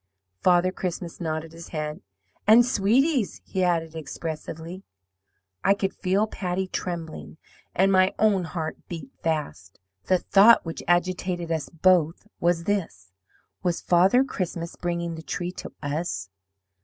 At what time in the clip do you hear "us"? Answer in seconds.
11.51-11.69, 15.83-16.31